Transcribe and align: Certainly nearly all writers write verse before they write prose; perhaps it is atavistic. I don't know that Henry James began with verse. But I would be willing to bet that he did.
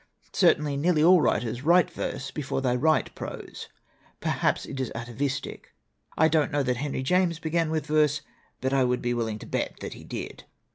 Certainly 0.33 0.77
nearly 0.77 1.03
all 1.03 1.21
writers 1.21 1.61
write 1.61 1.91
verse 1.91 2.31
before 2.31 2.59
they 2.59 2.75
write 2.75 3.13
prose; 3.13 3.67
perhaps 4.19 4.65
it 4.65 4.79
is 4.79 4.91
atavistic. 4.95 5.75
I 6.17 6.27
don't 6.27 6.51
know 6.51 6.63
that 6.63 6.77
Henry 6.77 7.03
James 7.03 7.37
began 7.37 7.69
with 7.69 7.85
verse. 7.85 8.21
But 8.61 8.73
I 8.73 8.83
would 8.83 9.03
be 9.03 9.13
willing 9.13 9.37
to 9.37 9.45
bet 9.45 9.79
that 9.81 9.93
he 9.93 10.03
did. 10.03 10.45